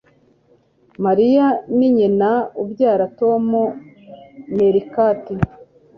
Mariya 1.05 1.45
ni 1.77 1.87
nyina 1.95 2.31
ubyara 2.61 3.05
Tom 3.19 3.43
meerkat 4.55 5.23